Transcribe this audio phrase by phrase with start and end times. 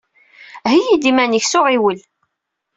[0.69, 1.99] Heyyi-d iman-ik s uɣiwel.